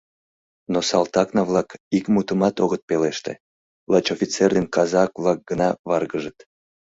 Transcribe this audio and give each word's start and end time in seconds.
Но 0.73 0.79
салтакна-влак 0.89 1.69
ик 1.97 2.05
мутымат 2.13 2.55
огыт 2.63 2.81
пелеште, 2.89 3.33
лач 3.91 4.05
офицер 4.15 4.49
ден 4.57 4.65
казак-влак 4.75 5.39
гына 5.49 5.69
варгыжыт. 5.89 6.37